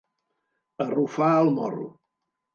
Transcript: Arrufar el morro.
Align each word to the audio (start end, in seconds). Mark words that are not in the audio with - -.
Arrufar 0.85 1.29
el 1.43 1.53
morro. 1.59 1.87